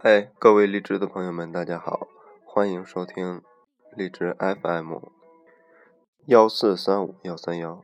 [0.00, 2.06] 嗨，各位荔枝的朋友们，大家好，
[2.44, 3.42] 欢迎收听
[3.96, 4.98] 荔枝 FM
[6.26, 7.82] 幺四三五幺三幺。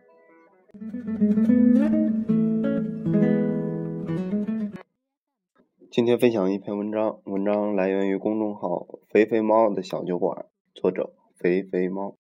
[5.90, 12.16] 今天分享一篇文章，文章来源于公众号“肥肥猫的小酒馆”，作者肥肥猫。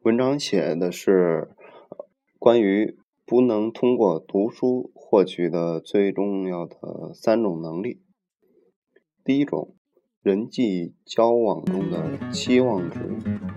[0.00, 1.54] 文章写的是
[2.38, 2.98] 关于
[3.28, 8.00] 不能通过读书获取的最重要的三种能力。
[9.24, 9.74] 第一种，
[10.22, 13.00] 人际交往中的期望值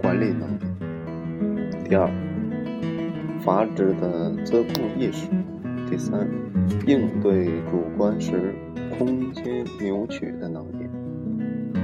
[0.01, 2.09] 管理能力；第二，
[3.41, 5.29] 阀值的自控意识；
[5.87, 6.27] 第三，
[6.87, 8.55] 应对主观时
[8.97, 10.89] 空间扭曲的能力。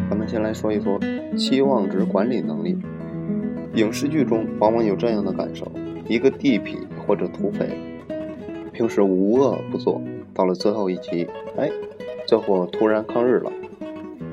[0.10, 1.00] 咱们先来说一说
[1.38, 2.76] 期望值管理能力。
[3.76, 5.72] 影视剧中往往有这样的感受：
[6.08, 7.68] 一个地痞或者土匪，
[8.72, 10.02] 平时无恶不作，
[10.34, 11.28] 到了最后一集，
[11.58, 11.70] 哎，
[12.28, 13.52] 这货突然抗日了。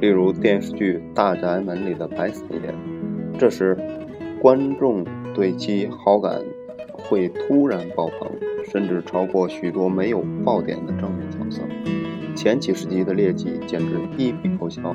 [0.01, 2.75] 例如电视剧《大宅门》里的白死爷，
[3.39, 3.77] 这时
[4.41, 6.43] 观众对其好感
[6.93, 8.31] 会突然爆棚，
[8.71, 11.63] 甚至超过许多没有爆点的正面角色。
[12.35, 14.95] 前几十集的劣迹简直一笔勾销。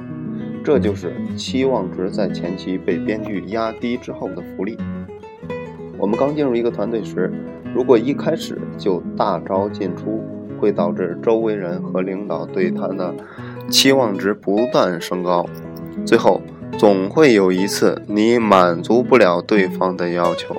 [0.64, 4.78] 这就是期望值在前期被编剧压低之后的福利。
[5.98, 7.32] 我们刚进入一个团队时，
[7.74, 10.24] 如果一开始就大招进出，
[10.60, 13.14] 会导致周围人和领导对他的
[13.70, 15.46] 期望值不断升高，
[16.06, 16.42] 最后
[16.78, 20.56] 总会有一次你满足不了对方的要求，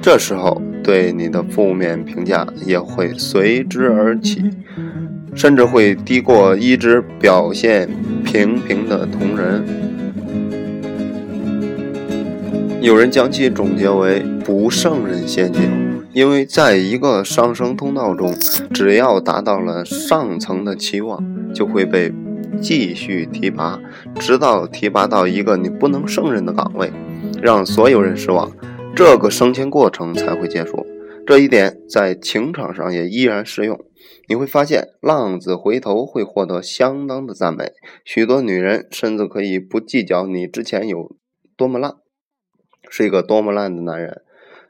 [0.00, 4.50] 这时候对你的负面评价也会随之而起。
[5.34, 7.88] 甚至会低过一直表现
[8.22, 9.64] 平平的同仁。
[12.82, 15.62] 有人将其总结为“不胜任陷阱”，
[16.12, 18.34] 因为在一个上升通道中，
[18.74, 21.22] 只要达到了上层的期望，
[21.54, 22.12] 就会被
[22.60, 23.80] 继续提拔，
[24.18, 26.90] 直到提拔到一个你不能胜任的岗位，
[27.40, 28.50] 让所有人失望，
[28.96, 30.84] 这个升迁过程才会结束。
[31.24, 33.78] 这一点在情场上也依然适用。
[34.28, 37.70] 你会发现，浪子回头会获得相当的赞美，
[38.04, 41.14] 许多女人甚至可以不计较你之前有
[41.56, 41.98] 多么浪，
[42.88, 44.22] 是一个多么烂的男人。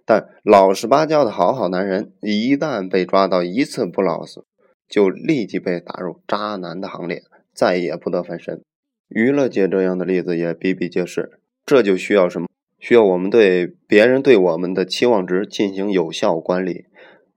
[0.05, 4.43] 但老实巴交的好好男人，一旦被抓到一次不老实，
[4.89, 7.22] 就立即被打入渣男的行列，
[7.55, 8.61] 再也不得翻身。
[9.09, 11.39] 娱乐界这样的例子也比比皆是。
[11.65, 12.49] 这就需要什么？
[12.81, 16.87] 需要我们对别人对我们的期望值进行有效管理。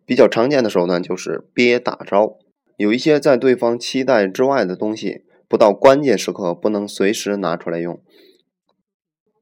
[0.03, 2.37] 比较常见的手段就是憋大招，
[2.77, 8.01] 有一些在对方期待之外的东西，不到关键时刻不能随时拿出来用。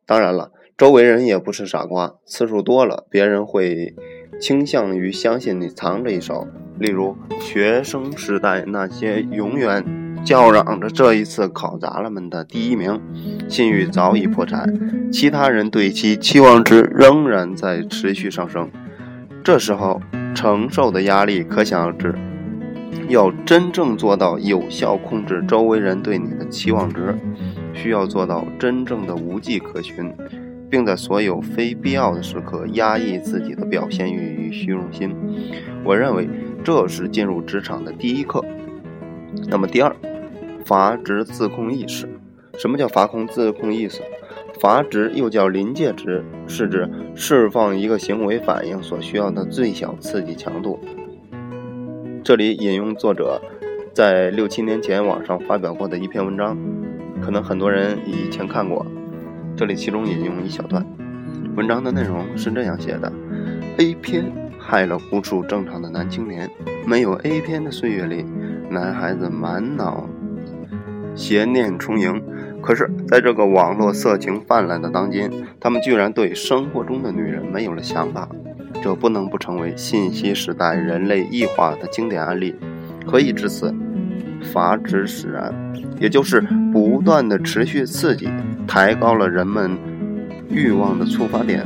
[0.05, 3.93] 当然了，周围人也不是傻瓜，次数多了，别人会
[4.39, 6.47] 倾向于相信你藏着一手。
[6.79, 9.85] 例如，学生时代那些永远
[10.25, 12.99] 叫嚷着这一次考砸了们的第一名，
[13.47, 18.69] 信誉早已破产，其他人对其期望值仍然在持续上升。
[19.43, 20.01] 这时候。
[20.35, 22.15] 承受的压力可想而知。
[23.07, 27.15] 要真正做到有效控制周围人对你的期望值，
[27.71, 30.11] 需要做到真正的无迹可寻，
[30.73, 35.15] 并在所有非必要的时刻压抑自己的表现欲与虚荣心。
[35.83, 36.27] 我认为
[36.63, 38.43] 这是进入职场的第一课。
[39.47, 39.95] 那么第二，
[40.65, 42.09] 阀值自控意识。
[42.57, 44.01] 什么叫阀控自控意识？
[44.59, 50.79] 阀值又叫临界值，是指释放一个行为反应所需要的最小刺激强度。
[52.23, 53.39] 这里引用作者
[53.93, 56.57] 在六七年前网上发表过的一篇文章，
[57.21, 58.83] 可能很多人以前看过。
[59.55, 60.83] 这里其中引用一小段，
[61.55, 63.11] 文章的内容是这样写的
[63.77, 64.25] ：A 片
[64.57, 66.49] 害了无数正常的男青年，
[66.87, 68.25] 没有 A 片的岁月里，
[68.69, 70.09] 男孩子满脑
[71.15, 72.21] 邪念充盈。
[72.61, 78.27] 可是，在这个网络色情泛滥的当今，他们居然对生活中的女人没有了想法，
[78.81, 82.55] 这不能不成为信息时代人类异化的经典案例。
[83.05, 83.73] 何以至此？
[84.51, 85.53] 阀值使然，
[85.99, 86.41] 也就是
[86.71, 88.29] 不断的持续刺激，
[88.67, 89.77] 抬高了人们
[90.49, 91.65] 欲望的触发点。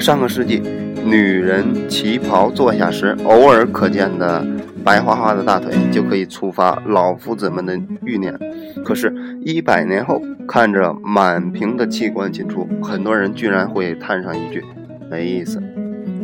[0.00, 0.62] 上个世纪，
[1.04, 4.44] 女人旗袍坐下时，偶尔可见的。
[4.84, 7.74] 白花花的大腿就可以触发老夫子们的
[8.04, 8.38] 欲念，
[8.84, 14.62] 可是，一百年后，看着满屏的器官进出，很多人居然会叹上一句
[15.10, 15.58] ：“没意思。”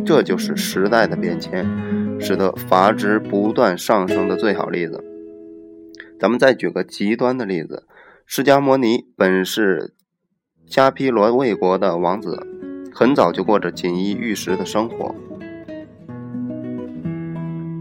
[0.04, 1.66] 这就是时代的变迁，
[2.20, 5.02] 使得阀值不断上升的最好例子。
[6.18, 7.84] 咱们再举个极端的例子：
[8.32, 9.92] 释迦摩尼本是
[10.68, 12.46] 迦毗罗卫国的王子，
[12.94, 15.12] 很早就过着锦衣玉食的生活，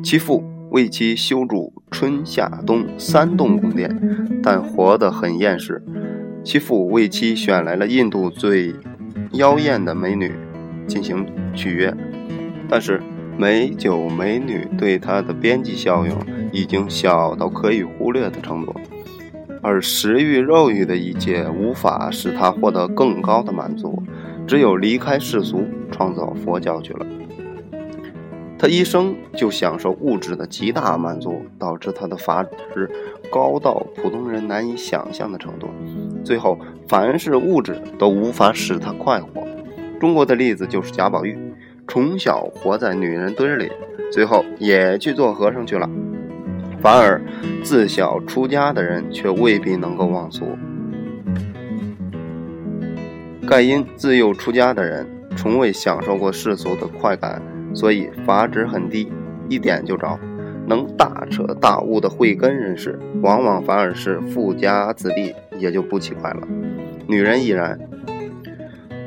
[0.03, 0.43] 其父。
[0.71, 5.83] 为其修筑春夏冬三栋宫殿，但活得很厌世。
[6.43, 8.73] 其父为其选来了印度最
[9.33, 10.31] 妖艳的美女
[10.87, 11.25] 进行
[11.55, 11.95] 取悦，
[12.67, 13.01] 但是
[13.37, 16.15] 美酒美女对他的边际效用
[16.51, 18.75] 已经小到可以忽略的程度。
[19.61, 24.01] 而食欲、肉欲的一切无法使他获得更高的满足，
[24.47, 27.05] 只有离开世俗，创造佛教去了。
[28.57, 32.89] 他一生就享受物质的极大满足，导致他的法值
[33.31, 35.69] 高到普通人难以想象的程度。
[36.25, 39.47] 最后，凡是物质都无法使他快活。
[39.99, 41.37] 中国的例子就是贾宝玉，
[41.87, 43.69] 从小活在女人堆里，
[44.11, 45.89] 最后也去做和尚去了。
[46.81, 47.21] 反而，
[47.63, 50.57] 自小出家的人却未必能够忘俗。
[53.47, 55.05] 盖因自幼出家的人
[55.35, 57.41] 从未享受过世俗的快感，
[57.73, 59.11] 所以法值很低，
[59.47, 60.19] 一点就着。
[60.67, 66.47] 能大彻大悟的慧根人士，往往反而是富家子弟，也就不奇怪了。
[67.07, 67.79] 女人亦然。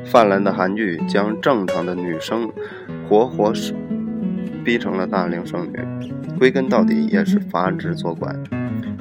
[0.03, 2.51] 泛滥的韩剧将正常的女生
[3.07, 3.53] 活活
[4.63, 5.79] 逼成了大龄剩女。
[6.39, 8.33] 归根到底也是法值作怪。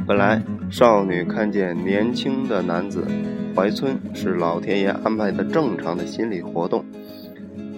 [0.06, 3.06] 本来少女看见年轻的男子
[3.54, 6.84] 怀春是老天爷安排的正常的心理活动，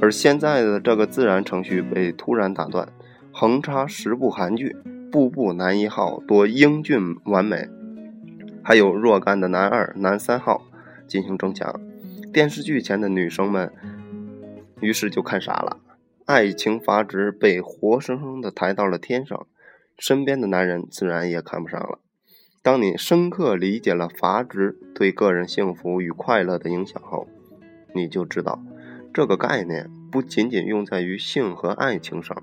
[0.01, 2.89] 而现在的这个自然程序被突然打断。
[3.31, 4.77] 横插十部韩剧，
[5.11, 7.69] 步步男一号多英俊完美，
[8.63, 10.63] 还有若干的男二、男三号
[11.09, 11.81] 进行争抢。
[12.33, 13.73] 电视剧前的女生们
[14.81, 15.79] 于是就看傻了。
[16.26, 19.47] 爱情阀值被活生生的抬到了天上，
[19.99, 21.99] 身边的男人自然也看不上了。
[22.62, 27.29] 当你深刻理解了阀值对个人幸福与快乐的影响后，
[27.94, 28.65] 你就知道，
[29.12, 32.43] 这个概念不仅仅用在于性和爱情上，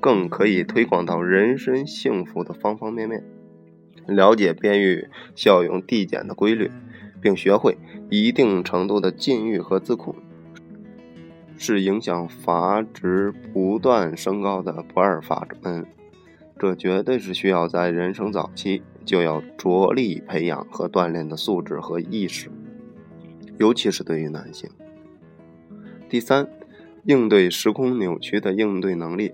[0.00, 3.22] 更可以推广到人生幸福的方方面面。
[4.06, 6.70] 了解边域效用递减的规律，
[7.20, 7.76] 并学会
[8.08, 10.16] 一定程度的禁欲和自控。
[11.58, 15.84] 是影响阀值不断升高的不二法门，
[16.58, 22.48] 这绝对是需要在人生早期就要着力培养和锻炼的素质和意识，
[23.58, 24.70] 尤其是对于男性。
[26.08, 26.48] 第三，
[27.04, 29.32] 应对时空扭曲的应对能力，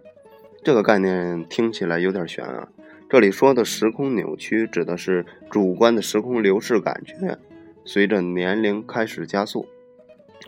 [0.62, 2.68] 这个概念听起来有点悬啊。
[3.10, 7.38] 这里说的时空扭曲，指的是主观的时空流逝感觉，
[7.84, 9.66] 随着年龄开始加速。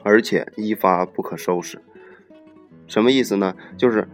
[0.02, 1.80] 而且一发不可收拾，
[2.86, 3.54] 什么意思呢？
[3.76, 4.06] 就是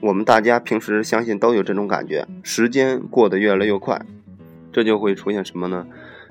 [0.00, 4.00] 我们大家平时相信都有这种感觉，时间过得越来越快，
[4.72, 5.86] 这就会出现什么呢？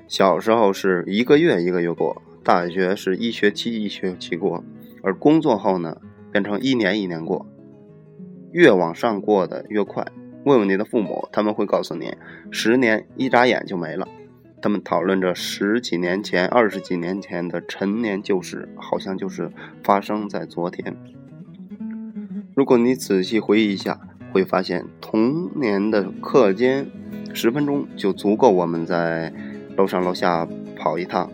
[0.06, 4.64] 小时候是一个月一个月过，大学是一学期一学期过，
[5.02, 6.00] 而工作后呢，
[6.32, 7.46] 变成一年一年过，
[8.52, 10.06] 越往上过得越快。
[10.44, 12.14] 问问你的父母，他们会告诉你，
[12.50, 14.08] 十年一眨眼就没了。
[14.60, 19.50] 他们讨论着十几年前、二十几年前的陈年旧事，好像就是
[19.84, 20.96] 发生在昨天。
[22.54, 24.00] 如果你仔细回忆一下，
[24.32, 26.90] 会发现童年的课间
[27.32, 29.32] 十分钟就足够我们在
[29.76, 30.46] 楼上楼下
[30.76, 31.30] 跑一趟，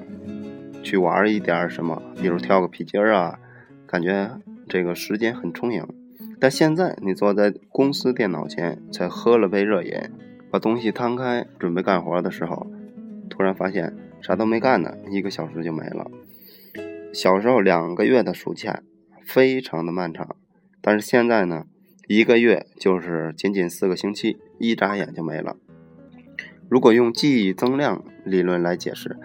[0.82, 3.38] 去玩一点什么，比如跳个皮筋儿啊，
[3.86, 4.38] 感觉
[4.68, 5.86] 这个时间很充盈。
[6.38, 9.92] 但现在你坐在公司电脑前，才喝了杯热饮，
[10.50, 12.66] 把东西摊开准备干活的时候。
[13.36, 16.08] 突然发现啥都没干呢，一个小时就没了。
[17.12, 18.80] 小时候两个月的暑假
[19.24, 20.36] 非常的漫长，
[20.80, 21.64] 但是现在呢，
[22.06, 25.56] 一个月就是仅仅四个星期，一眨眼就没了。
[26.68, 29.16] 如果用记忆增量理论来解释，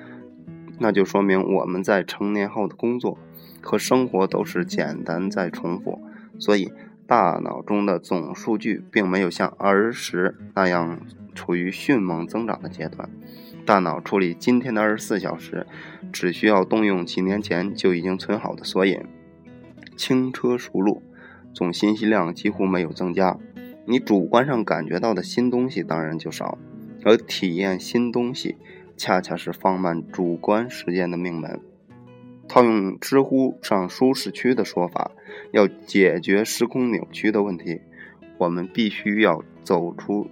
[0.80, 3.20] 那就说明我们在成年后的工作
[3.62, 6.02] 和生活都是简单在重复，
[6.40, 6.72] 所以
[7.06, 11.00] 大脑中的总数据并没有像儿时那样
[11.36, 13.08] 处于迅猛增长的阶段。
[13.70, 15.68] 大脑处理今天的二十四小时，
[16.12, 19.00] 只需要动用几年前就已经存好的索引，
[19.96, 21.04] 轻车熟路，
[21.54, 23.38] 总信息量几乎没有增加。
[23.86, 26.58] 你主观上感觉到的新东西当然就少，
[27.06, 28.58] 而体验新东西，
[28.98, 31.62] 恰恰是放慢主观时间的命门。
[32.48, 35.12] 套用知乎上舒适区的说法，
[35.52, 37.82] 要解决时空扭曲的问题，
[38.40, 40.28] 我们必须要走出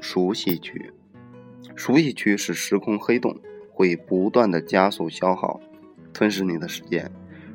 [0.00, 0.90] 熟悉区。
[1.74, 3.36] 熟悉区是时空黑洞，
[3.72, 5.60] 会不断的加速消耗、
[6.12, 7.10] 吞噬你的时间。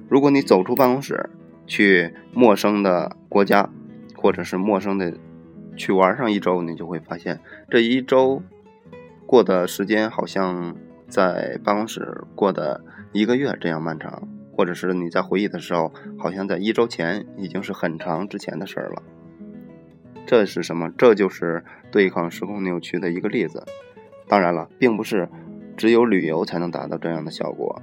[0.10, 1.30] 如果你走出办公室，
[1.68, 3.70] 去陌生的国家，
[4.16, 5.18] 或者是陌生的
[5.76, 8.42] 去玩上一周，你就会发现这一周
[9.26, 10.76] 过的时间好像
[11.08, 19.02] 在办公室过的一个月这样漫长，或者是你在回忆的时候，好像在一周前已经是很长之前的事儿了。
[20.28, 20.92] 这是什么？
[20.98, 23.64] 这就是对抗时空扭曲的一个例子。
[24.28, 25.30] 当然了，并不是
[25.78, 27.82] 只有旅游才能达到这样的效果。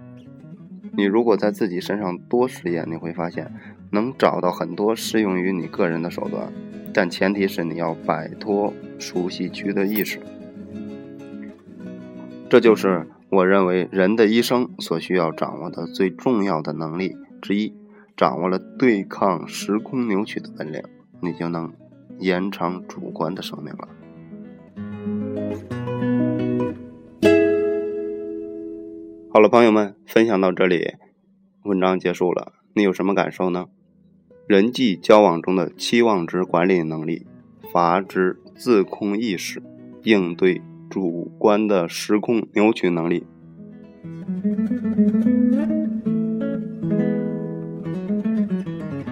[0.94, 3.52] 你如果在自己身上多实验，你会发现
[3.90, 6.52] 能找到很多适用于你个人的手段，
[6.92, 10.20] 但前提是你要摆脱熟悉区的意识。
[12.50, 17.74] 这就是我认为人的一生所需要掌握的最重要的能力之一。
[18.14, 20.82] 掌握了对抗时空扭曲的本领，
[21.20, 21.72] 你就能
[22.18, 23.88] 延长主观的生命了。
[29.34, 30.92] 好了，朋友们，分享到这里，
[31.64, 32.52] 文章结束了。
[32.74, 33.68] 你有什么感受呢？
[34.46, 37.26] 人际交往中的期望值管理能力、
[37.72, 39.62] 阀值自控意识、
[40.02, 40.60] 应对
[40.90, 43.24] 主观的时空扭曲能力。